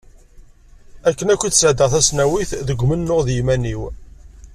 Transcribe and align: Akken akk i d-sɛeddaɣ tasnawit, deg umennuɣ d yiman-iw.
Akken 1.09 1.31
akk 1.33 1.41
i 1.43 1.49
d-sɛeddaɣ 1.51 1.89
tasnawit, 1.93 2.51
deg 2.67 2.81
umennuɣ 2.83 3.19
d 3.23 3.29
yiman-iw. 3.35 3.81